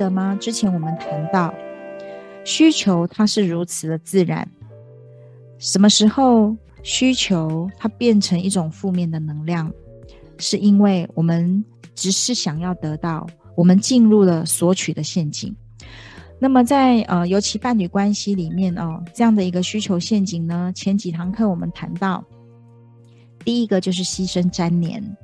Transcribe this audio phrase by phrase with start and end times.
[0.00, 0.34] 得吗？
[0.40, 1.52] 之前我们谈到
[2.42, 4.48] 需求，它是如此的自然。
[5.58, 9.70] 什么时候需求它变成一种负面的能量？
[10.38, 11.62] 是因为我们
[11.94, 15.54] 只是想要得到，我们进入了索取的陷阱。
[16.38, 22.24] 那么在呃，尤其伴侣关系里面哦，这样的一个需求陷阱呢，前几堂课我们谈到，
[23.44, 25.16] 第一个就是牺牲粘连。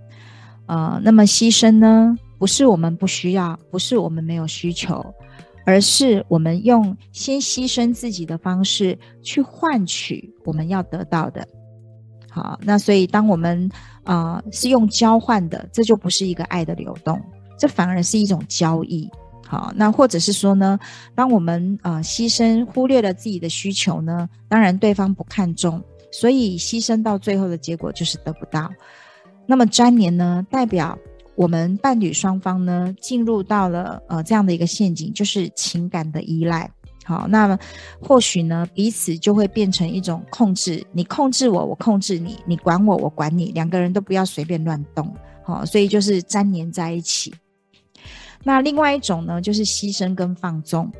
[0.66, 2.18] 呃，那么牺牲呢？
[2.38, 5.04] 不是我们不需要，不是我们没有需求，
[5.64, 11.46] 而是我们用先牺牲自己的方式去换取我们要得到的。
[12.30, 13.68] 好，那所以当我们
[14.04, 17.20] 啊、是用交换的，这就不是一个爱的流动，
[17.58, 19.10] 这反而是一种交易。
[19.44, 20.78] 好，那或者是说呢，
[21.14, 28.70] 当我们啊、牺牲忽略了自己的需求呢，当然对方不看重，所以牺牲到最后的结果就是得不到。
[29.46, 30.96] 那么粘连呢，代表。
[31.36, 36.70] 我们伴侣双方呢，进入到了呃这样的一个陷阱，就是情感的依赖。
[37.04, 37.56] 好，那
[38.00, 45.14] 或许呢，彼此就会变成一种控制，你控制我，我控制你，你管我，我管你，两个人都不要随便乱动。
[45.44, 47.32] 好，所以就是粘连在一起。
[48.42, 50.90] 那另外一种呢，就是牺牲跟放纵。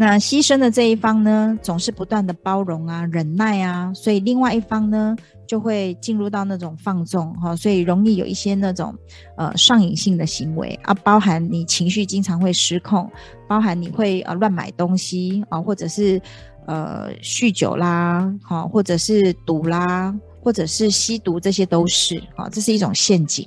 [0.00, 5.14] 那牺牲的这一方呢，总是不断的包容啊、忍耐啊，所以另外一方呢，
[5.46, 8.94] 就会进入到那种放纵哈，所以容易有一些那种
[9.36, 13.10] 呃上瘾性的行为啊，包含你情绪经常会失控，
[13.46, 16.18] 包含你会呃乱买东西啊，或者是
[16.66, 23.46] 呃酗酒啦，哈，或者是赌啦，或者是吸毒，这些都是啊，这是一种陷阱。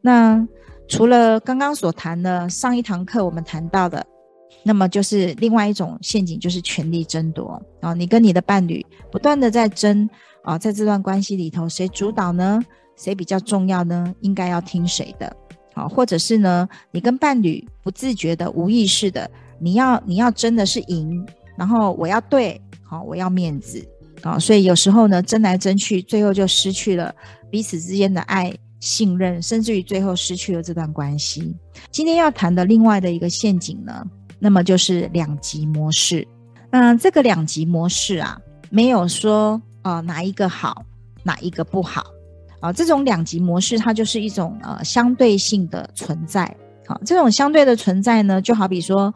[0.00, 0.44] 那
[0.88, 4.04] 除了刚刚所谈的上一堂课我们谈到的。
[4.64, 7.92] 那么就是另外一种陷阱，就是权力争夺啊！
[7.94, 10.08] 你跟你的伴侣不断的在争
[10.42, 12.62] 啊，在这段关系里头，谁主导呢？
[12.96, 14.14] 谁比较重要呢？
[14.20, 15.34] 应该要听谁的？
[15.74, 19.28] 好，或者是呢，你跟伴侣不自觉的、无意识的，
[19.58, 23.82] 你要你要争的是赢，然后我要对，好，我要面子
[24.22, 24.38] 啊！
[24.38, 27.12] 所以有时候呢，争来争去，最后就失去了
[27.50, 31.56] 彼此之间的爱、信任，甚至于最后失去了这段关系。
[31.90, 34.06] 今天要谈的另外的一个陷阱呢？
[34.44, 36.26] 那么就是两极模式，
[36.68, 38.36] 那，这个两极模式啊，
[38.70, 40.84] 没有说呃哪一个好，
[41.22, 42.04] 哪一个不好，
[42.58, 46.56] 啊、这种两极模式它就是一种呃相对性的存在，
[46.88, 49.14] 好、这种相对的存在呢，就好比说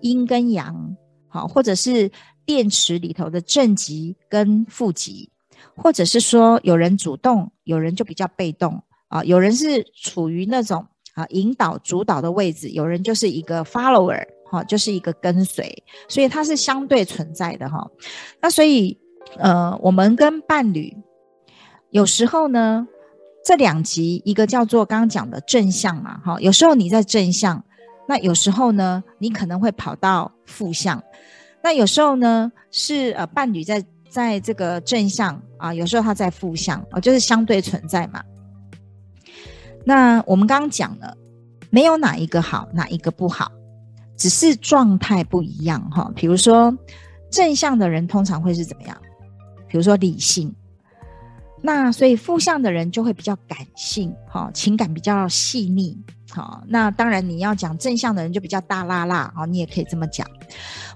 [0.00, 0.96] 阴跟阳，
[1.28, 2.10] 好、或者是
[2.44, 5.30] 电池里头的正极跟负极，
[5.76, 14.20] 或者是说有人主动，有人就比较被动，啊、有人是处于那种啊、引导主导的位置，有人就是一个 follower。
[14.50, 17.90] 好，就是一个跟随，所以它是相对存在的哈。
[18.40, 18.96] 那所以，
[19.38, 20.96] 呃，我们跟伴侣
[21.90, 22.86] 有时候呢，
[23.44, 27.64] 这两极，一个叫做刚刚讲的正向嘛，哈，有时候你在正向，
[28.06, 31.02] 那有时候呢，你可能会跑到负向。
[31.62, 38.22] 那有时候呢，是呃伴侣在在这个正向啊，有时候他在负向啊，就是相对存在嘛。
[39.84, 41.16] 那我们刚刚讲了，
[41.70, 43.50] 没有哪一个好，哪一个不好。
[44.16, 46.76] 只是状态不一样哈，比如说
[47.30, 48.96] 正向的人通常会是怎么样？
[49.68, 50.54] 比如说理性，
[51.60, 55.98] 那所以负向的人就会比较感性哈，情感比较细腻
[56.30, 56.62] 好。
[56.68, 60.24] 那当然你要讲正向的人就比较大啦啦哦，你也可以这么讲，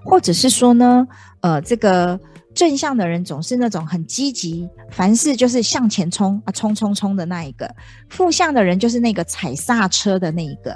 [0.05, 1.05] 或者是说呢，
[1.41, 2.17] 呃，这个
[2.55, 7.67] 正向的人总是那种很积极，凡事就是向前冲啊，冲冲冲的那一个；
[8.07, 10.73] 负向的人就是那个踩刹车的那一个。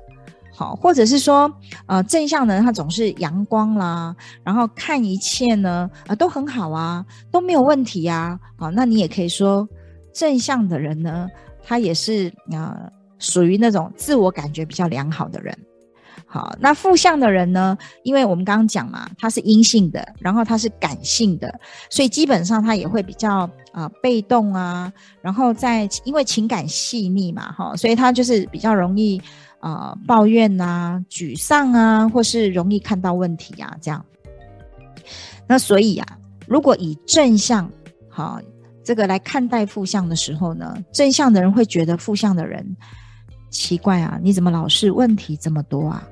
[0.55, 1.51] 好，或者是说，
[1.87, 8.39] 呃，正向的人他总是阳光啦，然后看一切呢，啊、都很好啊，都没有问题呀。
[8.55, 9.67] 好，那你也可以说，
[10.13, 11.27] 正向的人呢，
[11.63, 15.57] 他也是呃，属于那种自我感觉比较良好的人。
[16.27, 21.59] 好，那负向的人呢，因为我们刚刚讲嘛，他是阴性的，然后他是感性的，
[21.89, 29.19] 所以基本上他也会比较啊、被动啊，然后在因为情感细腻嘛，哈，所以他就是比较容易。
[29.63, 34.05] 啊、呃，抱怨啊，沮丧啊，或是容易看到问题啊，这样。
[35.47, 37.71] 那所以啊，如果以正向，
[38.09, 38.41] 好，
[38.83, 42.75] 这个来看待负向的时候呢，正向的人会觉得负向的人
[43.49, 46.05] 奇怪啊，你怎么老是问题这么多啊？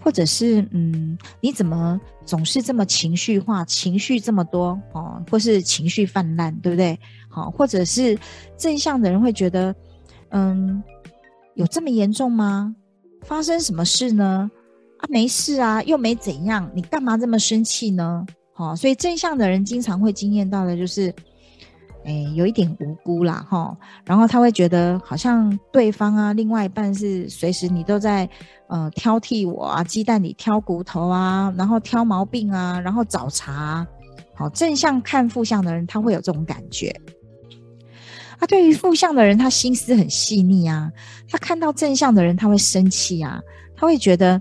[0.00, 6.98] 或者是嗯，你怎么总是这么情绪化，情绪这么多哦，或是情绪泛滥，对不对？
[7.28, 8.18] 好，或者是
[8.56, 9.74] 正向的人会觉得，
[10.30, 10.82] 嗯，
[11.58, 12.74] 有这么严重吗？
[13.22, 14.50] 发生什么事呢？
[14.98, 18.24] 啊，没事啊，又没怎样，你干嘛这么生气呢？
[18.54, 21.12] 好，所以正向的人经常会经验到的就是。
[22.04, 28.26] 哎，有一点无辜啦，哈，然后他会觉得好像对方啊，另外一半是随时你都在
[28.68, 33.86] 呃挑剔我啊，鸡蛋里挑骨头啊，然后挑毛病啊，然后找茬。
[34.34, 36.94] 好，正向看负向的人，他会有这种感觉。
[38.38, 40.92] 啊，对于负向的人，他心思很细腻啊，
[41.28, 43.40] 他看到正向的人，他会生气啊，
[43.76, 44.40] 他会觉得，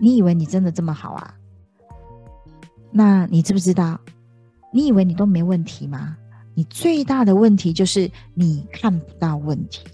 [0.00, 1.34] 你以为你真的这么好啊？
[2.92, 3.98] 那你知不知道？
[4.72, 6.16] 你以为你都没问题吗？
[6.54, 9.84] 你最大的问题就是你看不到问题。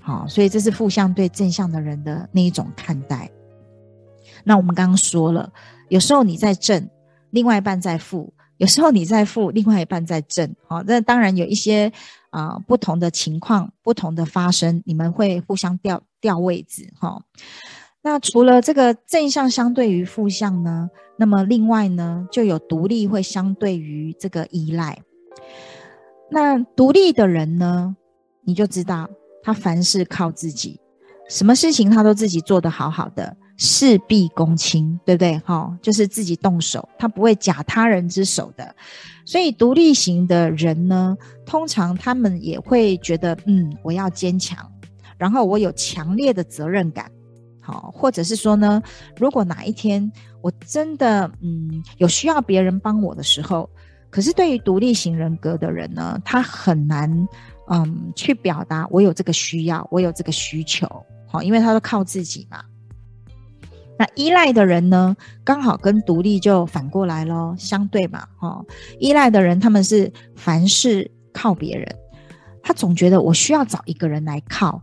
[0.00, 3.30] 好，所以这是负向对正向的人的那一种看待。
[4.42, 5.52] 那我们刚刚说了，
[5.88, 6.88] 有时候你在正，
[7.30, 10.54] 另外一半在负；有时候你在负，另外一半在正。
[10.68, 11.90] 好，那当然有一些
[12.28, 16.92] 啊、不同的情况，不同的发生，你们会互相调调位置。
[17.00, 17.22] 哈。
[18.02, 24.98] 那除了这个正向相对于负向呢，那么另外呢，就有独立会相对于这个依赖。
[26.30, 27.96] 那独立的人呢，
[28.44, 29.08] 你就知道
[29.42, 30.78] 他凡事靠自己，
[31.30, 35.38] 什么事情他都自己做得好好的，事必躬亲，对不对？
[35.40, 38.74] 哈、就是自己动手，他不会假他人之手的。
[39.26, 41.14] 所以独立型的人呢，
[41.44, 44.66] 通常他们也会觉得，嗯，我要坚强，
[45.18, 47.12] 然后我有强烈的责任感。
[47.60, 48.82] 好，或者是说呢，
[49.18, 50.10] 如果哪一天
[50.40, 53.68] 我真的嗯有需要别人帮我的时候，
[54.08, 57.28] 可是对于独立型人格的人呢，他很难
[57.68, 60.88] 嗯去表达我有这个需要，我有这个需求，
[61.28, 62.64] 好，因为他都靠自己嘛。
[64.00, 65.14] 那依赖的人呢，
[65.44, 68.64] 刚好跟独立就反过来咯，相对嘛，哈，
[68.98, 71.86] 依赖的人他们是凡事靠别人，
[72.62, 74.80] 他总觉得我需要找一个人来靠。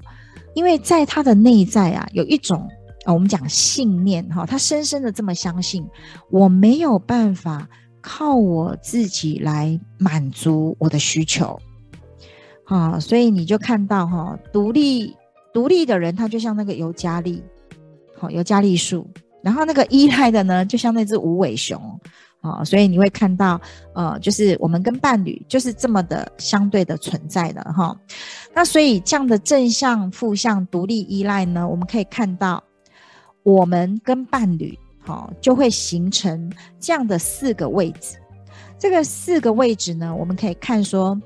[0.53, 2.69] 因为在他的内在啊，有一种
[3.05, 5.83] 啊，我们讲信念哈，他深深的这么相信，
[6.29, 7.67] 我没有办法
[7.99, 11.59] 靠我自己来满足我的需求，
[12.65, 15.15] 啊，所以你就看到哈，独立
[15.51, 17.43] 独立的人，他就像那个尤加利，
[18.17, 19.07] 好尤加利树，
[19.43, 21.79] 然后那个依赖的呢，就像那只无尾熊。
[22.39, 23.59] 啊，所以你会看到，
[23.95, 27.99] 呃，就是我们跟伴侣就是这么的相对的存在的哈。
[28.53, 32.63] 那所以这样的正向、负向、独立、依赖呢，我们可以看到，
[33.41, 36.49] 我们跟伴侣，好，就会形成
[36.79, 38.15] 这样的四个位置。
[38.77, 41.19] 这个四个位置呢，我们可以看说，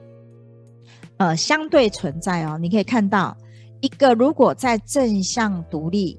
[1.18, 2.58] 呃，相对存在哦。
[2.58, 3.36] 你可以看到，
[3.82, 6.18] 一个如果在正向独立，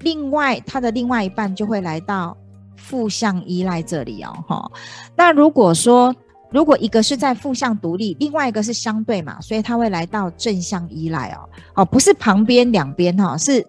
[0.00, 2.36] 另外他的另外一半就会来到。
[2.82, 4.72] 负向依赖这里哦，哈，
[5.14, 6.16] 那如果说
[6.50, 13.64] 如果一个是在负向独立，另外一个是相对嘛，所以他会来到正向依赖哦，哦，不是旁边两边哈，是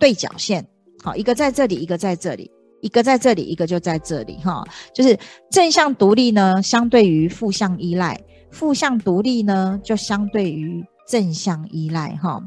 [0.00, 0.66] 对角线，
[1.04, 2.50] 好，一个在这里，一个在这里，
[2.82, 5.16] 一个在这里，一个就在这里哈，就是
[5.48, 12.42] 正向独立呢，相对于负向依赖，负向独立呢，就相对于正向依赖哈。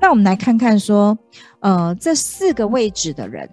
[0.00, 1.16] 那我们来看看说，
[1.60, 3.48] 呃，这四个位置的人。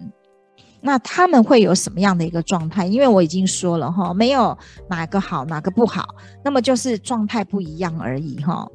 [0.86, 2.84] 那他们会有什么样的一个状态？
[2.84, 6.06] 因为我已经说了哈，没有哪个好，哪个不好，
[6.44, 8.68] 那么就是状态不一样而已哈。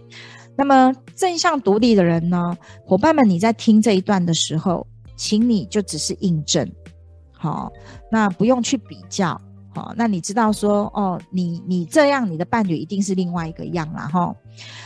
[0.58, 6.68] 那么正向独立的人呢，伙伴们，你在听这一段的时候，请你就只是印证，
[7.32, 7.72] 好，
[8.12, 9.40] 那不用去比较，
[9.74, 14.36] 好，那你知道说哦，你你这样，你的伴侣一定是另外一个样了哈。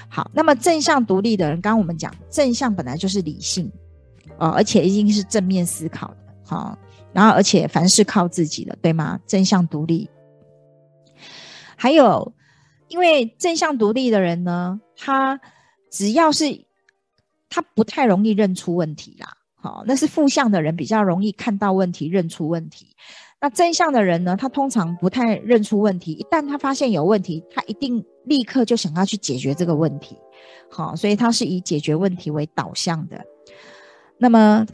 [0.10, 3.72] 好，那么正向独立的人，刚刚我们讲正向本来就是理性，
[4.38, 6.78] 呃，而且一定是正面思考的，好。
[7.13, 9.20] 然后，而且凡事靠自己的，对吗？
[9.28, 10.10] 正向独立。
[11.75, 12.34] 还有，
[12.88, 15.40] 因为正向独立的人呢，他
[15.92, 16.66] 只要是
[17.50, 19.38] 他不太容易认出问题啦。
[19.54, 22.96] 好，那是负向的人比较容易看到问题、认出问题。
[23.43, 26.13] 那真相的人呢，他通常不太认出问题。
[26.13, 30.17] 一旦他发现有问题，他一定立刻就想要去解决这个问题。
[30.71, 33.21] 好，所以他是以解决问题为导向的。
[34.17, 34.65] 那么。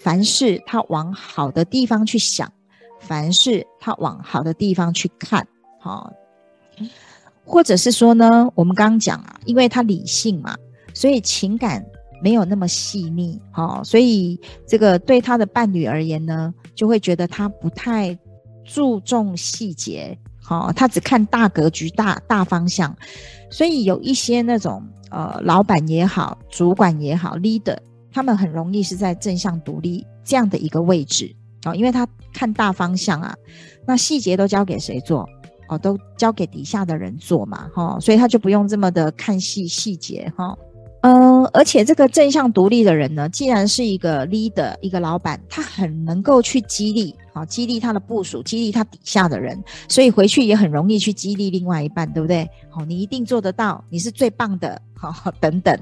[0.00, 2.48] 凡事他往好的地方去想，
[3.00, 5.44] 凡事他往好的地方去看，
[5.80, 6.12] 好，
[7.44, 10.54] 或者是说呢，我们刚刚讲啊，因为他理性嘛，
[10.94, 11.84] 所以情感
[12.22, 18.16] 没有那么细腻，好，所以这个对他的伴侣而言呢，就会觉得他不太
[18.64, 22.96] 注重细节，好，他只看大格局、大大方向，
[23.50, 27.78] 所以有一些那种呃，老板也好，主管也好，leader，
[28.12, 31.34] 他们很容易是在正向独立这样的一个位置
[31.64, 33.34] 哦，因为他看大方向啊，
[33.86, 35.28] 那细节都交给谁做？
[35.70, 40.56] 哦，都交给底下的人做嘛，哈、所以他就不用这么的看细细节，哈、
[41.08, 52.46] 嗯，而且这个正向独立的人呢，既然是一个 leader，一个老板，他很能够去激励，好、哦，激励他的部属，激励他底下的人，所以回去也很容易去激励另外一半，对不对？
[52.68, 55.74] 好、哦，你一定做得到，你是最棒的，好、哦， 等等。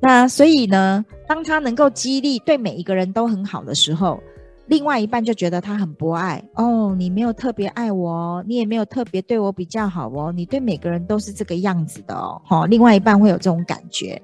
[0.00, 4.20] 那所以呢，当他能够激励对每一个人都很好的时候。
[4.66, 12.40] 另外一半就觉得他很博爱哦，你没有特别爱我哦，你也没有特别对我比较好哦，你对每个人都是这个样子的哦。
[12.44, 14.20] 好，另外一半会有这种感觉，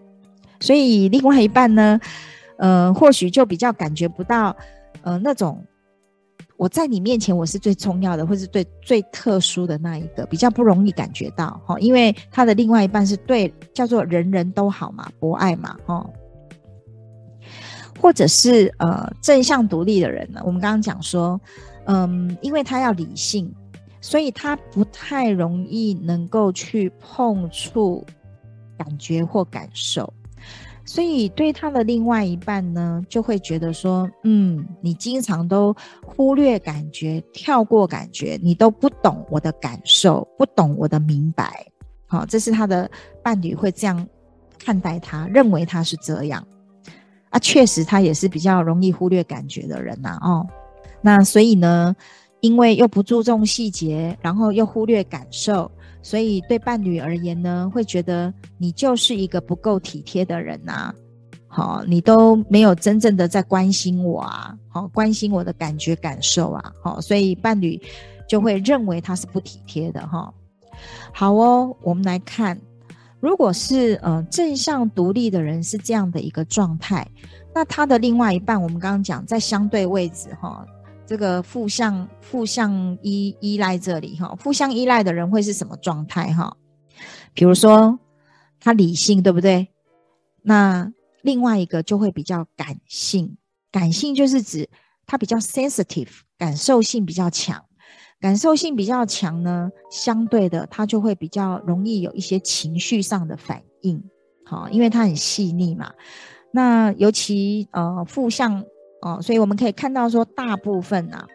[0.58, 2.00] 所以另外一半呢，
[2.56, 4.56] 呃，或许就比较感觉不到，
[5.02, 5.62] 呃，那种
[6.56, 16.06] 我在你面前我是最重要的，或是最最特殊的那一个，比较不容易感觉到哈，因为他的另外一半是对叫做人人都好嘛，博爱嘛，哈。
[18.00, 21.40] 或者是呃正向独立的人呢，我们刚刚讲说，
[21.84, 23.52] 嗯，因为他要理性，
[24.00, 28.04] 所以他不太容易能够去碰触
[28.78, 30.10] 感觉或感受，
[30.86, 41.66] 所以对他的另外一半呢，就会觉得说，嗯，你经常都忽略感觉，跳过感觉，你都不懂我的感受，不懂我的明白，
[42.06, 42.90] 好，这是他的
[43.22, 44.08] 伴侣会这样
[44.58, 46.42] 看待他，认为他是这样。
[47.30, 50.46] 啊，确实，他也是比较容易忽略感觉的人呐、哦，
[51.00, 51.94] 那所以呢，
[52.40, 55.70] 因为又不注重细节，然后又忽略感受，
[56.02, 60.92] 所以对伴侣而言呢，会觉得你就是一个不够体贴的人呐、
[61.46, 67.80] 好、哦，你都没有真正的在关心我啊，好、哦，关心我的感觉感受啊，好、哦，所以伴侣
[68.28, 70.34] 就会认为他是不体贴的哈、哦。
[71.12, 72.60] 好哦，我们来看。
[73.20, 77.06] 如果是呃正向独立的人是这样的一个状态，
[77.54, 80.64] 那他的另外一半，我们刚刚讲在相对位置哈，
[81.06, 86.56] 这个负向负向依依赖这里哈，负向依赖的人会是什么状态哈？
[87.34, 87.98] 比如说
[88.58, 89.68] 他理性对不对？
[90.42, 90.90] 那
[91.22, 93.36] 另外一个就会比较感性，
[93.70, 94.68] 感性就是指
[95.06, 96.08] 他比较 sensitive，
[96.38, 97.62] 感受性比较强。
[98.20, 104.02] 感受性比较强呢，相对的，他就会比较容易有一些情绪上的反应，
[104.44, 105.90] 好，因为他很细腻嘛。
[106.52, 108.62] 那尤其呃负向
[109.00, 111.26] 哦，所以我们可以看到说，大部分啊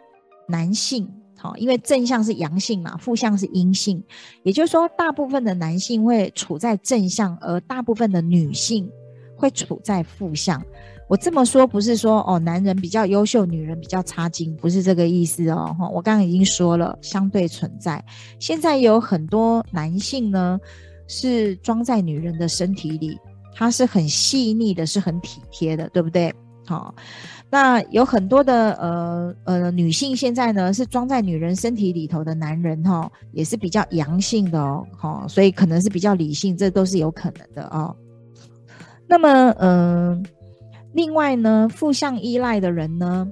[0.46, 4.00] 男性，好，因为正向是阳性嘛，负向是阴性，
[4.44, 8.88] 也就是说，大部分的男性会处在正向，而大部分的女性
[9.36, 10.62] 会处在负向。
[11.08, 15.74] 我这么说不是说哦，男人比较优秀，女人比较差劲，不是这个意思哦。
[15.92, 18.04] 我刚刚已经说了，相对存在。
[18.40, 20.58] 现在有很多男性呢，
[21.06, 23.16] 是装在女人的身体里，
[23.54, 26.34] 他是很细腻的，是很体贴的，对不对？
[26.66, 26.92] 好，
[27.48, 37.94] 那有很多的呃呃女性现在呢，是装在女人身体里头的男人哈，也是比较阳性的哦，所以可能是比较理性，这都是有可能的哦。
[39.06, 40.26] 那么嗯。
[40.96, 43.28] 另外呢，负向依赖的人呢，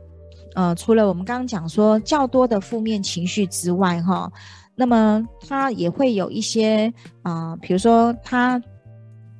[0.55, 4.31] 呃，除了我们刚刚讲说较多的负面情绪之外，哈，
[4.75, 6.93] 那么他也会有一些
[7.23, 8.63] 啊、比如说他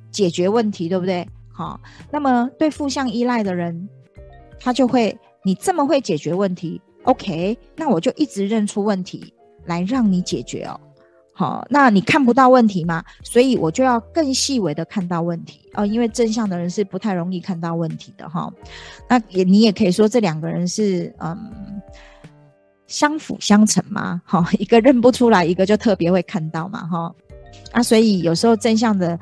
[0.09, 1.25] 解决问题，对不对？
[1.53, 1.79] 好，
[2.09, 3.87] 那么对负向依赖的人，
[4.59, 9.31] 他就会，你这么会解决问题，OK，那我就一直认出问题
[9.65, 10.79] 来让你解决哦。
[11.37, 13.03] 好，那你看不到问题吗？
[13.21, 18.49] 所以我就要更细微的看到问题哦，因为正向的人是不太容易看到问题的哈。
[19.09, 21.37] 那也你也可以说这两个人是嗯
[22.87, 27.13] 相辅相成嘛，哈，一个认不出来，一个就特别会看到嘛，哈。
[27.73, 29.19] 啊，所以有时候正向的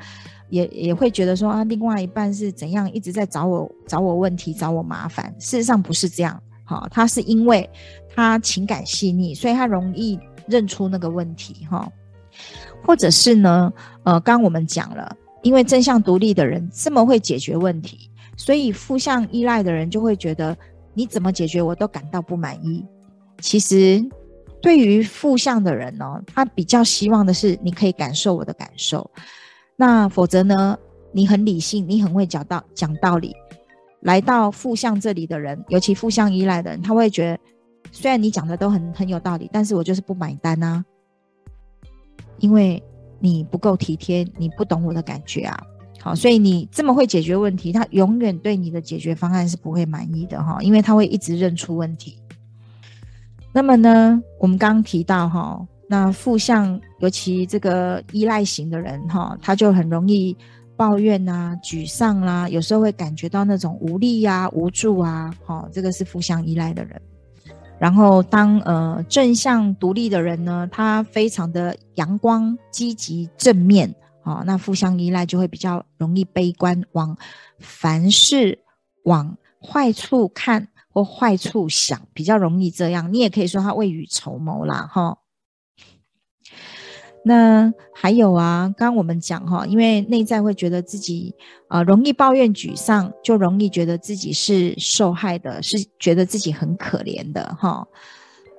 [0.50, 7.68] 也也会觉得说啊，另外一半是怎样一直在找我找我问题找我麻烦，事实上不是这样，哈，他是因为
[8.14, 10.16] 他情感细腻，所以他容易
[10.46, 11.90] 认出那个问题，哈。
[12.84, 13.72] 或者是呢，
[14.02, 20.56] 呃，刚我们讲了，因为正向独立的人这么会解决问题，所以负向依赖的人就会觉得
[20.92, 22.84] 你怎么解决我都感到不满意。
[23.38, 24.04] 其实，
[24.62, 29.10] 对于负向的人呢，他比较希望的是你可以感受我的感受。
[29.76, 30.78] 那否则呢，
[31.12, 33.34] 你很理性，你很会讲道讲道理，
[34.00, 37.38] 来到负向这里的人，尤其负向依赖的人，他会觉得
[37.90, 40.84] 虽然你讲的都很很有道理，但是我就是不买单啊。
[42.44, 42.82] 因为
[43.20, 45.58] 你不够体贴，你不懂我的感觉啊，
[45.98, 52.18] 好，所以你这么会解决问题，他永远对你的解决方案是不会满意的哈，因为他会一直认出问题。
[53.50, 60.36] 那么呢，我们刚刚提到哈，那负向，尤其这个依赖型的人哈，他就很容易
[60.76, 67.00] 抱怨啊、沮丧啦、啊，有时候会感觉到那种无力呀、啊、无助啊，哈，这个是负向依赖的人。
[67.78, 77.16] 然后当呃正向独立的人呢，他非常的阳光、积极、正面，啊，那互相依赖就会比较容易悲观，往
[77.58, 78.58] 凡事
[79.04, 83.12] 往坏处看或坏处想，比较容易这样。
[83.12, 85.18] 你也可以说他未雨绸缪啦，哈。
[87.26, 91.34] 那还有啊，刚刚我们讲哈，因为内在会觉得自己
[91.68, 97.86] 啊、容易抱怨沮丧，就容易觉得自己是受害的，是觉得自己很可怜的哈，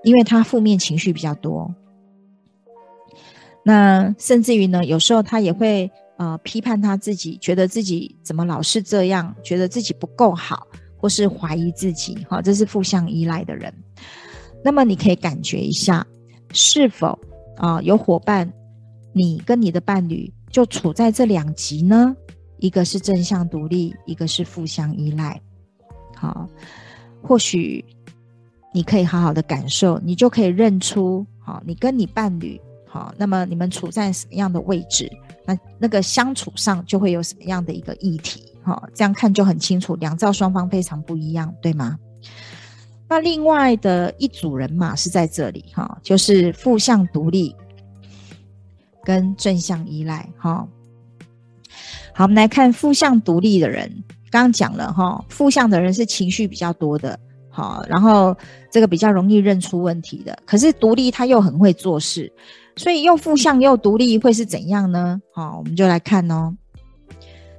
[0.03, 1.71] 因为他负面情绪比较多。
[3.63, 10.65] 那甚至于呢，有时候他也会呃批判他自己，觉得自己怎么老是这样，觉得自己不够好，
[10.97, 13.71] 或是怀疑自己哈，这是负向依赖的人。
[14.63, 16.05] 那么你可以感觉一下，
[16.51, 17.19] 是否？
[17.57, 18.51] 啊、有伙伴，
[19.13, 22.15] 你跟你的伴侣就处在这两极呢？
[22.59, 25.39] 一个是正向独立，一个是负向依赖。
[26.15, 26.47] 好，
[27.21, 27.83] 或许
[28.73, 35.11] 你可以好好的感受，你就可以认出，好，你跟你伴侣，好，那么你们处在什么样的位置？
[35.45, 38.41] 那那个相处上就会有什么样的一个议题？
[38.63, 41.99] 好，这样看就很清楚，两造双方非常不一样，对吗？
[43.07, 47.55] 那另外的一组人马是在这里哈，就是负向独立
[49.03, 50.67] 跟正向依赖哈。
[52.13, 53.87] 好，我们来看负向独立的人，
[54.31, 57.19] 刚刚讲了哈，负向的人是情绪比较多的，
[57.49, 58.35] 好，然后
[58.71, 60.37] 这个比较容易认出问题的。
[60.45, 62.31] 可是独立他又很会做事，
[62.75, 65.21] 所以又负向又独立会是怎样呢？
[65.33, 66.55] 好，我们就来看哦。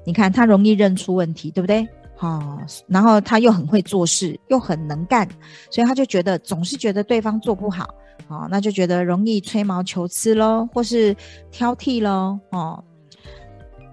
[0.04, 1.86] 你看他容易认出问题，对不对？
[2.18, 5.28] 哦，然后他又很会做事，又很能干，
[5.70, 7.94] 所以他就觉得总是觉得对方做不好，
[8.28, 11.14] 哦，那就觉得容易吹毛求疵咯，或是
[11.50, 12.82] 挑剔咯，哦，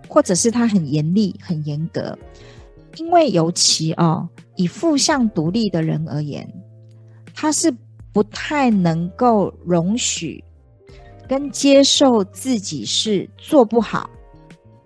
[0.07, 2.17] 或者是他很严厉、很严格，
[2.95, 6.49] 因为尤其哦，以负向独立的人而言，
[7.35, 7.73] 他是
[8.13, 10.41] 不太能够容许
[11.27, 14.09] 跟接受自己是做不好、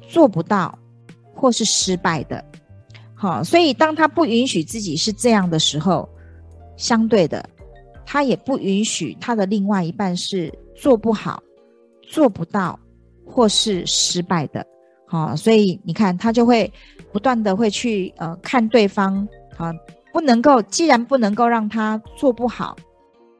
[0.02, 0.76] 做不到
[1.36, 2.44] 或是失败的。
[3.20, 6.08] 好，所以当他不允许自己是这样的时候，
[6.76, 7.44] 相对的，
[8.06, 11.42] 他也不允许他的另外一半是做不好、
[12.04, 12.80] 做不到
[13.26, 14.64] 或是失败的。
[15.08, 16.72] 好，所以你看，他就会
[17.12, 19.28] 不断的会去呃看对方
[19.58, 19.74] 啊，
[20.14, 22.78] 不能够，既然不能够让他做不好，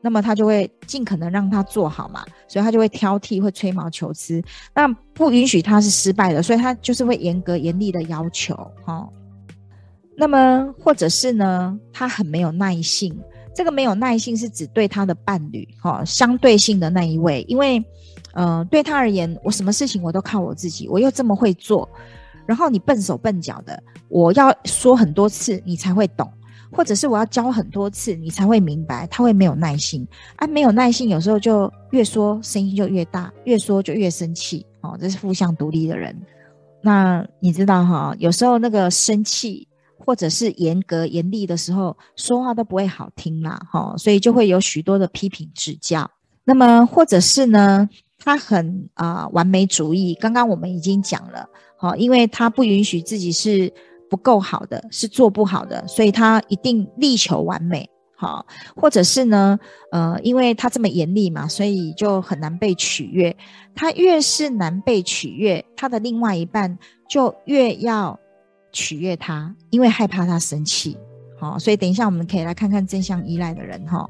[0.02, 4.42] 那么他就会尽可能让他做好嘛，所以他就会挑剔、会吹毛求疵，
[4.74, 9.08] 那不允许他是失败的，所以他就是会严格严厉的要求，哈。
[10.20, 13.16] 那么，或者是呢，他很没有耐性。
[13.54, 17.46] 这个没有耐性是指对他的伴侣，哈、哦，相对性的那一位。
[17.48, 17.84] 因为，
[18.34, 21.88] 呃，对他而言，我什么事情我都靠我自己，我又这么会做，
[22.48, 26.32] 然后你笨手笨脚的，我要说很多次你才会懂，
[26.72, 30.08] 或者是我要教很多次你才会明白，他会没有耐性。
[30.38, 34.66] 啊，没有耐性，有时候就越说声音就越大，越说就越生气。
[34.82, 36.16] 哦，这是负向独立的人。
[36.82, 39.68] 那你知道哈、有时候那个生气。
[40.08, 46.10] 或者是严格严厉的时候，说话都不会好听啦，哈，所以就会有许多的批评指教。
[46.46, 50.16] 那么，或者是呢，他很啊、完美主义。
[50.16, 53.70] 刚刚我们已经讲了，好，因为他不允许自己是
[54.10, 58.46] 不够好的，是做不好的，所以他一定力求完美，好，
[58.78, 59.60] 或者是呢，
[59.92, 63.36] 呃，因为他这么严厉嘛，所以就很难被取悦。
[63.76, 68.18] 他越是难被取悦，他的另外一半就越要。
[68.78, 70.96] 取悦他，因为害怕他生气，
[71.40, 74.08] 好，所以等一下我们可以来看看正向依赖的人哈。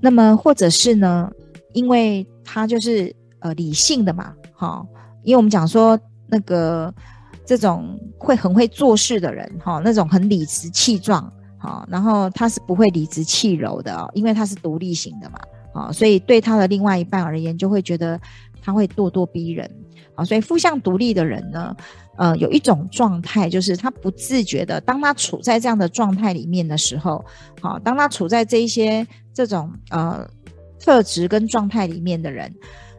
[0.00, 1.30] 那么或者是呢，
[1.72, 4.84] 因为他就是呃理性的嘛，哈，
[5.22, 6.92] 因为我们讲说那个
[7.46, 15.38] 这种会很会做事的人哈，那种很理直气壮，好，然后他是不会理直气柔的哦，因为他是独立型的嘛，
[15.72, 18.20] 好，所以对他的另外一半而言，就会觉得
[18.62, 19.70] 他会咄咄逼人，
[20.14, 21.74] 好，所以负向独立的人呢。
[22.16, 27.24] 呃，有一种状态，就是他不自觉的，当他处在这样的状态里面的时候，
[27.62, 30.28] 好，当他处在这一些这种呃
[30.78, 32.54] 特质跟状态里面的人，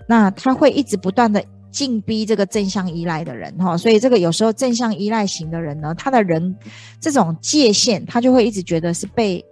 [0.07, 6.57] 那他会一直不断的进逼这个正向依赖的人，哈，所以这个有时候正向依赖型的人呢，他的人
[6.99, 9.45] 这种界限，他就会一直觉得是被。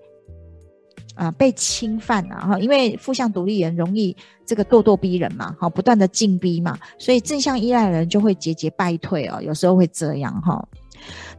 [1.19, 10.65] 啊、被侵犯了哈，因为负向独立人容易这个咄咄逼人嘛，好，不断的进逼嘛，所以正向依赖人就会节节败退哦，有时候会这样哈。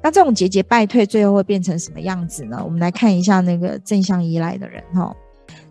[0.02, 2.60] 那这种节节败退最后会变成什么样子呢？
[2.62, 5.16] 我们来看一下那个正向依赖的人哈。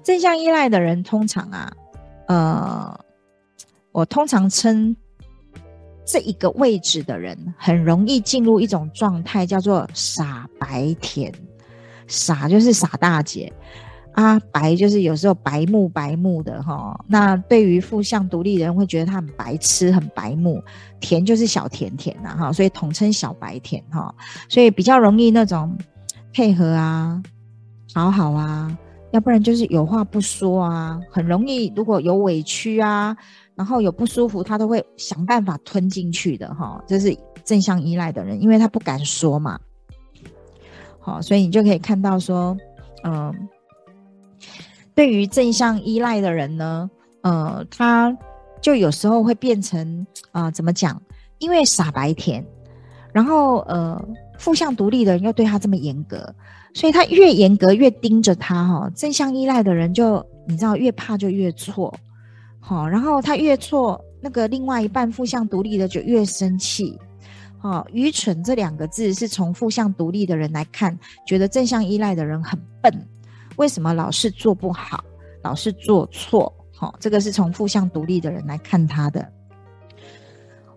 [0.02, 1.72] 正向依赖的人通常啊，
[2.28, 3.00] 呃，
[3.92, 4.96] 我通常称
[6.04, 11.32] 这一个位置的人很容易进入一种状态，叫做傻白甜。
[12.08, 13.54] 傻就是傻大姐
[14.20, 17.00] 啊，白就是有时候白目白目的哈。
[17.08, 20.62] 那对于负向独立人会觉得他很白痴，很白目。
[21.00, 24.14] 甜就是小甜甜呐哈，所以统称小白甜哈。
[24.50, 25.74] 所以比较容易那种
[26.34, 27.24] 配合啊，
[27.94, 28.78] 讨好啊。
[29.12, 31.72] 要不然就是有话不说啊，很容易。
[31.74, 33.16] 如果有委屈啊，
[33.56, 36.84] 然后有不舒服，他都会想办法吞进去的哈。
[36.86, 39.58] 这是正向依赖的人，因为他不敢说嘛。
[41.00, 42.56] 好，所以你就可以看到说，
[43.06, 43.34] 嗯，
[45.00, 46.90] 对于正向依赖的人呢，
[47.22, 48.14] 呃，他
[48.60, 51.02] 就有时候会变成啊、怎么讲？
[51.38, 52.46] 因为傻白甜，
[53.14, 53.98] 然后呃，
[54.38, 56.36] 负向独立的人又对他这么严格。
[56.74, 58.92] 所以他越严格，越盯着他哈。
[58.94, 61.98] 正向依赖的人就你知道，越怕就越错，
[62.60, 67.00] 好，然后他越错，那个另外一半负向独立的就越生气，
[67.58, 72.94] 好，愚蠢这两个字是从负向独立的人来看，觉得正向依赖的人很笨，
[73.60, 75.04] 为什么老是做不好，
[75.44, 76.52] 老是做错？
[76.74, 79.30] 好，这个是从负向独立的人来看他的，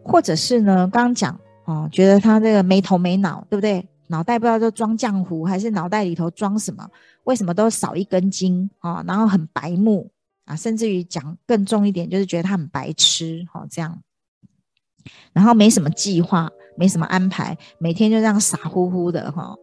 [0.02, 3.88] 或者是呢，刚刚讲哦，觉得他这个没头没脑，对不对？
[4.08, 6.84] 脑袋不知道都装浆糊，还是脑袋里头装什么？
[7.22, 9.02] 为什么都少一根筋啊？
[9.06, 10.10] 然后很白目
[10.44, 13.96] 啊，甚至于讲更重一点，就是觉得他很白痴，哈，这样。
[15.32, 19.54] 然后没什么计划，没什么安排，每天就这样傻乎乎的，哈。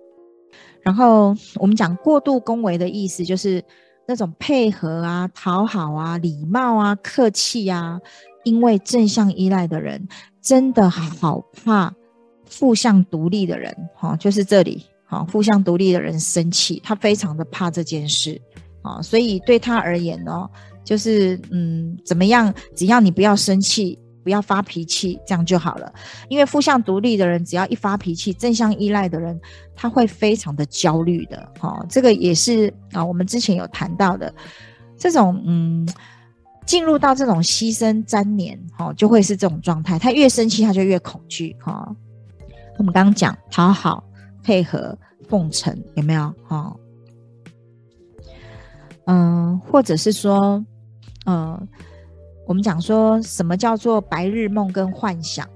[0.90, 3.64] 然后我们讲过度恭维的意思，就是
[4.08, 8.00] 那种配合啊、讨好啊、礼貌啊、客气啊。
[8.44, 10.08] 因为正向依赖的人
[10.42, 11.94] 真的好怕。
[12.48, 18.42] 负向独立的人，哈，就是这里，哈，负向独立的人生气，他非常的怕这件事，
[18.82, 20.50] 啊，所以对他而言呢，
[20.84, 25.92] 就是，嗯，怎么样，只要你不要生气，不要发脾气，这样就好了。
[26.28, 29.40] 因为负向独立的人，只要一发脾气，正向依赖的人，
[29.76, 34.34] 他会非常的焦虑的，哈，这个也是啊，我们之前有谈到的，
[34.98, 35.88] 这种，嗯，
[36.66, 41.96] 进入到这种牺牲粘连，哈，就会是这种状态，他越生气，他就越恐惧，哈。
[42.78, 44.02] 我们刚刚讲讨好、
[44.42, 46.34] 配合、奉承，有没有？
[46.48, 46.74] 哈、
[49.06, 50.64] 嗯，或者是说，
[51.26, 51.68] 嗯，
[52.50, 55.48] 我们讲说什么叫做白日梦跟幻想？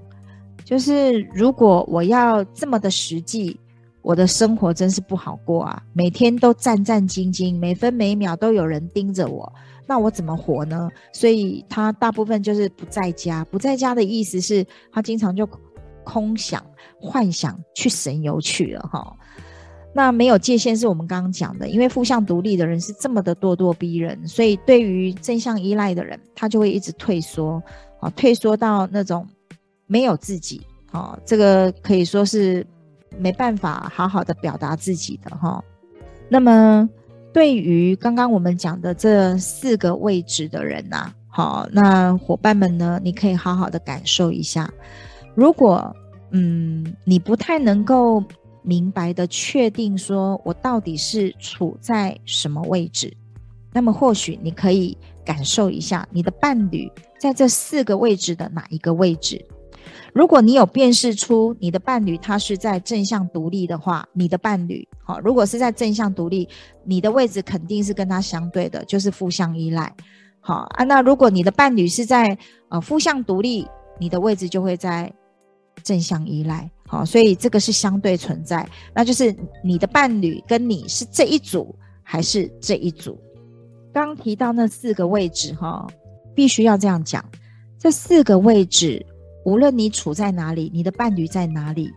[0.64, 3.58] 就是如果我要这么的实际，
[4.00, 5.82] 我的生活真是不好过啊！
[5.92, 9.52] 每天都战战兢兢，每分每秒都有人盯着我，
[9.88, 10.88] 那我怎么活呢？
[11.12, 13.44] 所以他大部分就是不在家。
[13.46, 15.44] 不在家的意思是他经常就
[16.04, 16.64] 空想。
[17.00, 19.14] 幻想去神游去了哈，
[19.96, 27.62] 那没有界限是我们刚刚讲的，因为负向独立的人是这么的咄咄逼人，所以对于正向依赖的人，他就会一直退缩，
[28.00, 29.24] 啊，退缩到那种
[29.86, 32.66] 没有自己，啊，这个可以说是
[33.18, 35.62] 没办法好好的表达自己的哈。
[36.28, 36.88] 那么
[37.32, 44.68] 对于刚刚我们讲的这四个位置的人呐，好，那伙伴们呢，你可以好好的感受一下，
[45.36, 45.94] 如果。
[46.36, 48.20] 嗯，你不太能够
[48.64, 53.14] 明白的确定说，我到底是处在什么位置？
[53.72, 59.44] 那么或许你可以感受一下，你的伴侣在这四个位置的哪一个位置？
[60.14, 66.48] 如果你有辨识出你的伴侣他是在正向独立的话，你的伴侣好，如果是在正向独立，
[66.84, 69.94] 你的位置肯定是跟他相对的，就是负向依赖。
[70.40, 72.36] 好啊，那如果你的伴侣是在
[72.70, 73.68] 呃负向独立，
[74.00, 75.12] 你的位置就会在。
[75.82, 83.18] 正向依赖，好，所以这个是相对存在，那就是你的伴侣跟你是这一组还是这一组？
[83.92, 85.86] 刚提到那四个位置，哈，
[86.34, 87.24] 必须要这样讲，
[87.78, 89.04] 这四个位置，
[89.44, 91.90] 无论你处在哪里，你的伴侣在哪里，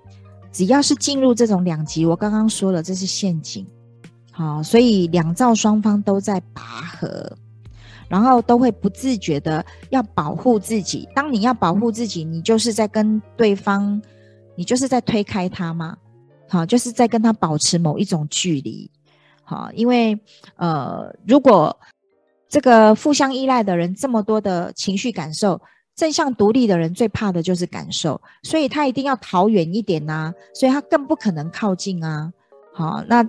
[0.51, 3.65] 只要是进入这种两极，我刚刚说了，这是陷阱，
[4.31, 7.37] 好，所以两造双方都在拔河。
[8.09, 11.05] 然后都会不自觉的要保护自己。
[11.13, 14.01] 当你要保护自己，你就是在跟对方，
[14.57, 15.95] 你就是在推开他吗，
[16.49, 18.91] 好，就是在跟他保持某一种距离，
[19.43, 20.19] 好，因为
[20.57, 21.77] 呃，如果
[22.49, 25.61] 这个负向依赖的人这么多的情绪感受，
[25.95, 32.33] 正向独立的人最怕的就是感受，所以他一定要逃远一点呐，所以他更不可能靠近啊，
[32.73, 33.25] 好，那。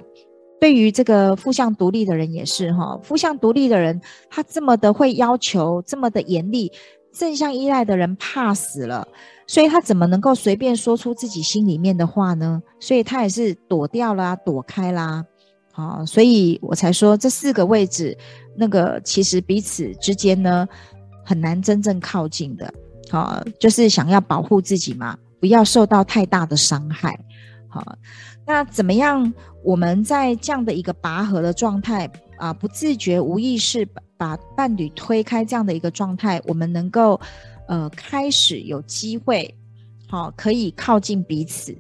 [0.61, 6.73] 对于这个负向独立的人也是哈，负向独立的人他这么的会要求，这么的严厉，
[7.12, 9.07] 正向依赖的人怕死了，
[9.48, 12.62] 所以他怎么能够随便说出自己心里面的话呢？
[12.78, 15.24] 所以他也是躲掉啦，躲开啦，
[15.72, 18.16] 好，所以我才说这四个位置，
[18.56, 20.68] 那个其实彼此之间呢，
[21.24, 22.72] 很难真正靠近的。
[23.11, 27.18] 好，就是想要保护自己嘛，不要受到太大的伤害。
[27.68, 27.96] 好，
[28.46, 29.32] 那怎么样？
[29.64, 37.20] 我们在这样的一个拔河的状态啊，不自觉、无意识把把伴侣推开这样的一个状态，我们能够
[37.68, 39.54] 呃开始有机会，
[40.09, 41.72] 好，可以靠近彼此。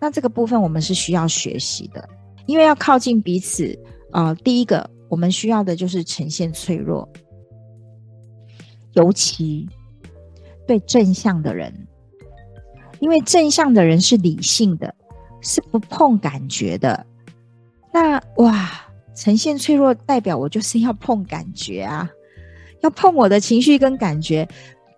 [0.00, 2.08] 那这个部分我们是需要学习的，
[2.46, 3.78] 因为要靠近彼此
[4.10, 7.06] 啊，呃，第一个我们需要的就是呈现脆弱，
[8.94, 9.68] 尤其。
[10.66, 11.70] 对正向的人，
[12.98, 14.94] 因为正向的人是理性的，
[15.42, 17.04] 是不碰感觉的。
[17.92, 18.70] 那哇，
[19.14, 22.08] 呈现脆弱代表我就是要碰感觉啊，
[22.80, 24.48] 要碰我的情绪跟感觉。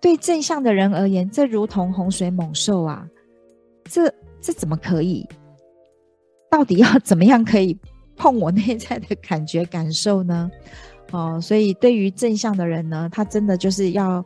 [0.07, 3.05] 对正向的人而言，这如同洪水猛兽啊，
[3.90, 4.09] 这
[4.40, 5.29] 这怎么可以？
[6.49, 7.77] 到底要怎么样可以
[8.14, 10.49] 碰我内在的感觉感受呢？
[11.11, 14.25] 哦，所以对于正向的人呢，他真的就是要。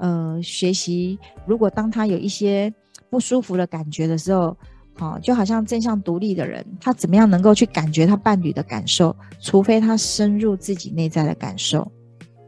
[0.00, 2.72] 呃，学习，如果当他有一些
[3.10, 4.56] 不舒服的感觉的时候，
[5.00, 9.14] 哦，就好像正向独立的人，他怎么样能够去感觉他伴侣的感受？
[9.40, 11.90] 除非他深入自己内在的感受，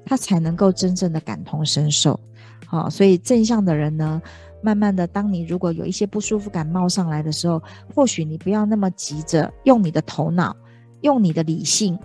[0.06, 2.20] 他才能够真正的感同身受。
[2.70, 4.22] 好、所以正向的人呢，
[4.62, 7.60] 慢慢的，当你如果有一些不舒服感冒上来的时候，
[7.94, 10.54] 或许你不要那么急着用你的头脑，
[11.00, 11.98] 用你的理性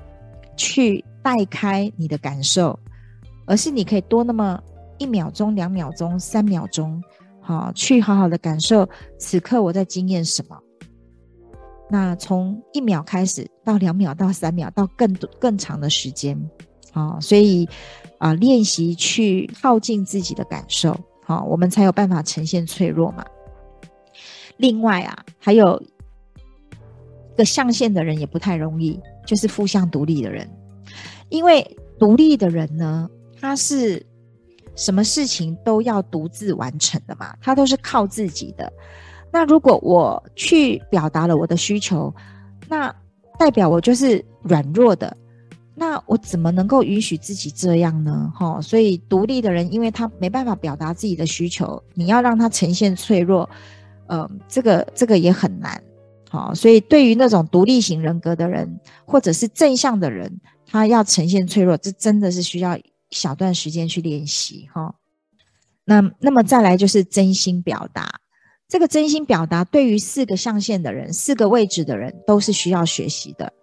[0.57, 2.79] 去带开你的感受，
[3.45, 4.59] 而是你可以多那么。
[4.97, 7.03] 一秒钟、两秒钟、三秒钟，
[7.41, 8.87] 好，去好好的感受
[9.19, 10.57] 此刻我在经验什么。
[11.89, 16.39] 那从一秒开始，到两秒，到三秒，到更多更长的时间，
[16.95, 17.69] 啊，所以
[18.17, 23.23] 啊，练习去靠近自己的感受，好，我们才有办法呈现脆弱嘛。
[24.57, 25.79] 另外啊，还有
[27.33, 30.49] 一个象限的人也不太容易，就是负向独立的人，
[31.29, 33.07] 因为独立的人呢，
[33.39, 34.03] 他是。
[34.77, 38.69] 什么事情都要独自完成的嘛，他都是靠自己的。
[39.31, 42.13] 那如果我去表达了我的需求，
[42.67, 42.93] 那
[43.39, 45.15] 代表我就是软弱的。
[45.75, 48.31] 那我怎么能够允许自己这样呢？
[48.35, 53.49] 哈，所以独立的人，因为他没办法表达自己的需求，你要让他呈现脆弱，
[54.07, 55.81] 嗯、呃，这个这个也很难。
[56.29, 62.77] 好，所以对于那种独立型人格的人，或者是正向的人，他要呈现脆弱，这真的是需要。
[63.11, 64.93] 小段时间去练习哈，
[65.85, 68.19] 那那么再来就是真心表达。
[68.67, 73.53] 这个真心表达对于四个象限的人、四个位置的人都是需要学习的，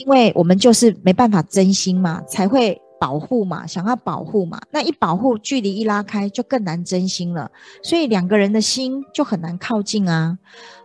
[0.00, 4.60] 因为我们就是没办法真心嘛，才会保护嘛，想要保护嘛。
[4.70, 7.50] 那一保护，距离一拉开，就更难真心了。
[7.82, 10.38] 所以两个人的心就很难靠近啊。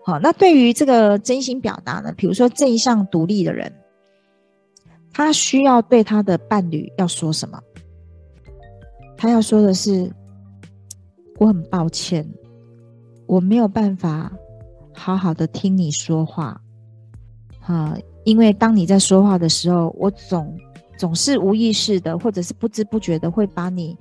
[0.05, 3.71] 好，那对于这个真心表达呢，比如说正向独立的人。
[5.17, 7.57] 他需要对他的伴侣要说什么？
[9.15, 10.11] 他要说的是
[11.39, 12.29] ：“我很抱歉，
[13.25, 14.29] 我没有办法
[14.93, 16.59] 好好的听你说话，
[17.61, 20.53] 啊，因为当你在说话的时候，我总
[20.97, 23.97] 总是无意识的，或者是不知不觉的会把你，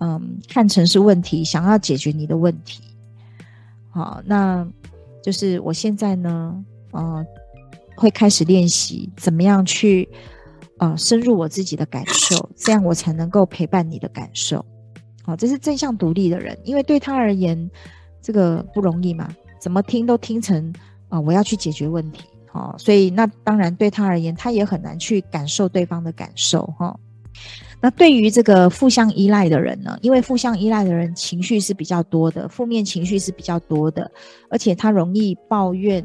[0.00, 2.80] 嗯，看成是问题，想要解决你的问题。
[3.90, 4.66] 好，那
[5.22, 7.26] 就是我现在呢，嗯，
[7.94, 10.08] 会开始练习怎么样去。”
[10.78, 14.58] 啊、呃，深入我自己的感受， 这样我才能够陪伴你的感受。
[15.22, 17.70] 好、哦，这是正向独立的人，因为对他而言，
[18.20, 20.70] 这个不容易嘛，怎么听都听成
[21.08, 22.24] 啊、呃，我要去解决问题。
[22.56, 26.62] 哦，所以那当然对他而言，他也很难去感受对方的感受。
[26.78, 26.98] 哈、
[27.80, 34.10] 那对于这个负向依赖的人呢，因为负向依赖的人情绪是比较多的，负面情绪是比较多的，
[34.48, 36.02] 而且他容易抱怨、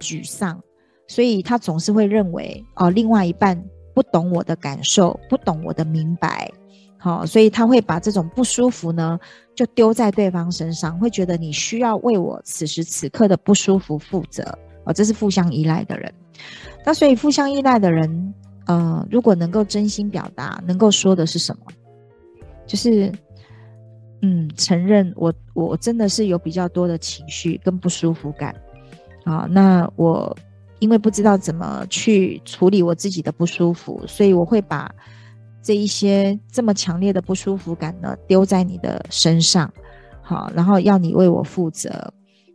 [0.00, 0.58] 沮丧，
[1.06, 3.62] 所以他总是会认为哦、另外一半。
[3.94, 6.50] 不懂我的感受，不懂我的明白，
[6.96, 9.20] 好，所以他会把这种不舒服呢，
[9.54, 14.42] 就丢在对方身上，会觉得你需要为我此时此刻的不舒服负责，
[14.84, 16.12] 哦，这是互相依赖的人。
[16.84, 18.34] 那所以互相依赖的人，
[18.66, 21.66] 呃，如果能够真心表达，能够说的是什么？
[22.66, 23.12] 就是，
[24.22, 28.54] 嗯，承认我我真的是有比较多的情绪跟不舒服感，
[29.24, 30.36] 啊，那我。
[30.80, 34.92] 因为不知道怎么去处理我自己的不舒服，所以我会把
[35.62, 39.72] 这一些这么强烈的不舒服感呢丢在你的身上，
[40.22, 42.12] 好，然后要你为我负责，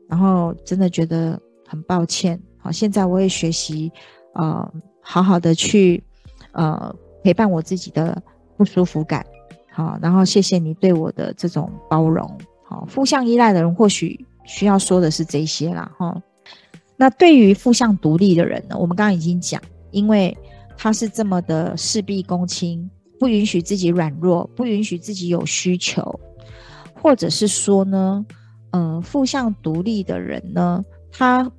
[0.10, 3.92] 然后真的觉得很抱歉，好，现在我也学习，
[4.34, 6.02] 呃，好好的去
[6.54, 8.20] 呃陪伴我自己的
[8.56, 9.26] 不舒服感，
[9.72, 12.26] 好，然后谢谢你对我的这种包容，
[12.64, 16.20] 好，负向依赖的人或许需要说的是这些啦，哈。
[16.96, 20.36] 那对于负向独立的人呢，我们刚刚已经讲，因为
[20.76, 26.20] 他是这么的事必躬亲，不允许自己软弱，不允许自己有需求，
[26.96, 28.26] 或者是说呢，
[28.72, 31.52] 嗯、负向独立的人呢，他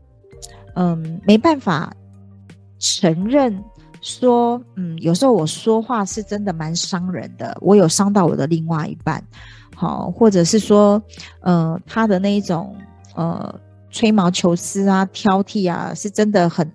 [0.74, 1.92] 嗯、没办法
[2.78, 3.62] 承认
[4.00, 9.22] 说，嗯，有时候我说话是真的蛮伤人的，我有伤到我的另外一半，
[9.74, 11.02] 好，或者是说，
[11.40, 12.76] 呃，他的那一种
[13.14, 13.52] 呃
[13.90, 16.70] 吹毛求疵啊、挑剔啊，是真的很。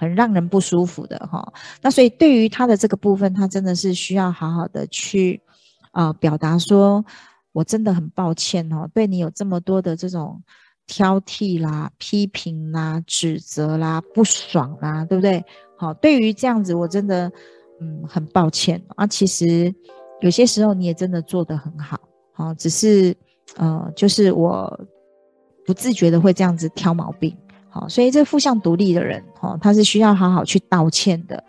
[0.00, 5.42] 很让人不舒服的哈，那所以对于他的这个部分，他真的是需要好好的去，
[5.90, 7.04] 呃，表达说，
[7.50, 10.40] 我真的很抱歉哦，对你有这么多的这种
[10.88, 15.44] 挑剔啦、批评啦、指责啦、不爽啦，对不对？
[15.76, 17.30] 好，对于这样子，我真的
[17.80, 19.06] 嗯很抱歉啊。
[19.06, 19.72] 其实
[20.20, 22.00] 有些时候你也真的做得很好，
[22.32, 23.14] 好，只是
[23.56, 24.80] 呃，就是我
[25.64, 27.36] 不自觉的会这样子挑毛病。
[27.70, 31.44] 好，所以这负向独立的人，哈，他是需要好好去道歉的，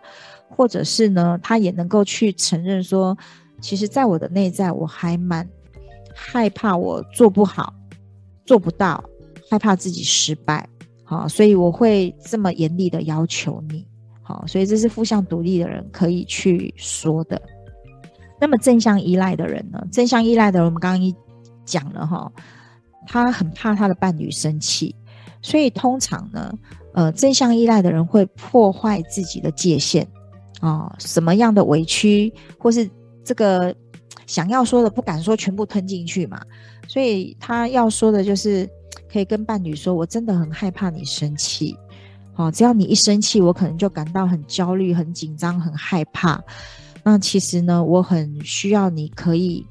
[0.49, 3.17] 或者是呢，他也能够去承认说，
[3.61, 5.47] 其实，在我的内在，我还蛮
[6.13, 7.73] 害怕我做不好，
[8.45, 9.01] 做不到，
[9.49, 10.67] 害怕自己失败，
[11.03, 13.85] 好，所以我会这么严厉的要求你，
[14.21, 17.41] 好，所以这是负向独立的人可以去说的。
[18.39, 19.85] 那么正向依赖的人呢？
[19.91, 21.13] 正向依赖的人，我们刚刚一
[21.65, 22.31] 讲了哈，
[23.05, 24.95] 他很怕他的伴侣生气。
[25.41, 26.53] 所以通常呢，
[26.93, 30.07] 呃，正向依赖的人会破坏自己的界限
[30.59, 32.89] 啊，什么样的委屈或是
[33.23, 33.73] 这个
[34.25, 36.41] 想要说的不敢说，全部吞进去嘛。
[36.87, 38.69] 所以他要说的就是，
[39.11, 41.75] 可以跟伴侣说：“我真的很害怕你生气，
[42.33, 46.41] 好，只要你一生气，我可能就感到很焦虑、很紧张、很害怕。
[47.03, 49.65] 那其实呢，我很需要你可以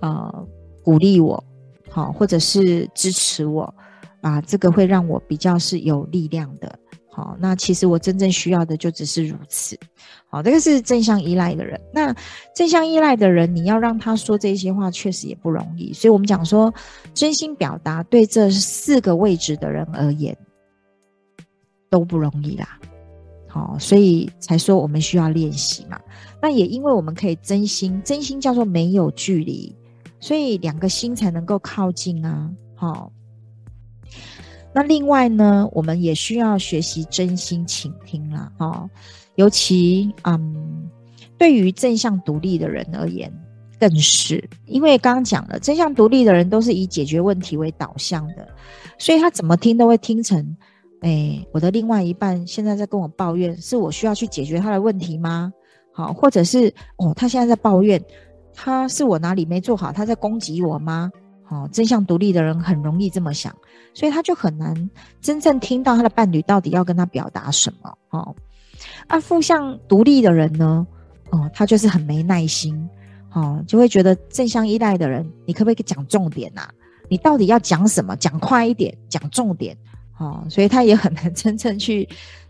[0.00, 0.46] 呃
[0.82, 1.42] 鼓励我，
[1.90, 3.72] 好，或者是支持我。”
[4.20, 6.78] 啊，这个会让我比较是有力量的。
[7.16, 9.78] 好，那其实我真正需要的就只是如此。
[10.26, 11.80] 好，这个是正向依赖的人。
[11.92, 12.12] 那
[12.56, 15.92] 正向依赖的人，你要让他说这些话，确实也不容易。
[15.92, 16.74] 所以我们讲说，
[17.14, 20.36] 真心表达对这四个位置的人而言
[21.88, 22.80] 都不容易啦。
[23.46, 26.00] 好，所以才说我们需要练习嘛。
[26.42, 29.72] 那也因为我们可以真心，真心叫做没有距离，
[30.18, 32.50] 所以两个心才能够靠近啊。
[32.74, 33.12] 好。
[34.74, 38.90] 那另外呢，我们也需要学习真心倾听啦，哦，
[39.36, 40.90] 尤其嗯，
[41.38, 43.32] 对于正向独立的人而言，
[43.78, 48.48] 更是，因为刚刚讲了，正向独立的人都是以解决问题为导向的，
[48.98, 50.44] 所以他怎么听都会听成，
[51.02, 55.52] 哎，我的另外一半现在在跟我抱怨，是我需要去解决他的问题吗？
[55.92, 58.02] 好，或者是哦，他现在在抱怨，
[58.52, 61.12] 他是我哪里没做好，他在攻击我吗？
[61.48, 63.54] 哦，正向独立的人很容易这么想，
[63.92, 67.98] 所以他就很难真正听到他的伴侣到底要跟他表达什么。
[68.10, 68.34] 哦，
[69.08, 70.86] 而负向独立的人呢，
[71.30, 72.88] 哦，他就是很没耐心，
[73.32, 76.68] 哦，就会觉得正向依赖的人，你可不可以讲重点呐？
[77.08, 78.16] 你到底要讲什么？
[78.16, 79.76] 讲快一点，讲重点。
[80.18, 82.08] 哦，所以他也很难 真正去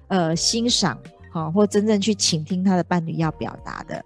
[0.08, 0.98] 呃欣赏，
[1.32, 4.04] 哦，或真正去倾听他的伴侣要表达的。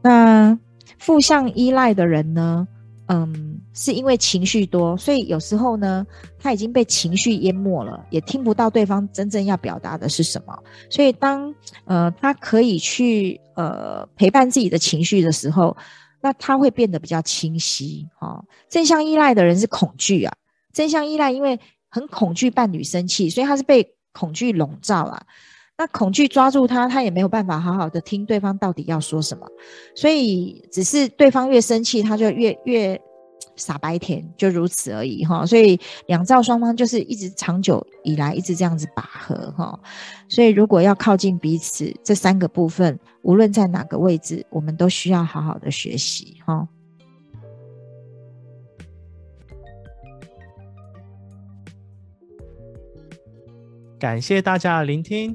[0.00, 0.58] 那
[0.98, 2.66] 负向依赖的人呢？
[3.12, 6.06] 嗯，是因为情绪多，所以有时候呢，
[6.38, 10.56] 他已经被情绪淹没了，也听不到对方真正要表达的是什么。
[10.88, 11.52] 所以当
[11.86, 15.76] 呃他可以去呃陪伴自己的情绪的时候，
[16.20, 18.06] 那他会变得比较清晰。
[18.16, 20.32] 哈、哦，正向依赖的人是恐惧啊，
[20.72, 25.20] 正向依赖因为很恐惧伴侣生气，所以他是被恐惧笼罩啊。
[25.80, 29.46] 那恐惧抓住他，他也没有办法好好的听对方到底要说什么，
[29.94, 33.00] 所以只是对方越生气，他就越越
[33.56, 35.46] 傻白甜，就如此而已哈。
[35.46, 39.80] 所以两造双方就是一直长久以来一直这样子拔河哈。
[40.28, 46.68] 所以如果要靠近彼此，这三个部分无论在哪个位置，我们都需要好好的学习哈。
[53.98, 55.34] 感谢大家的聆听。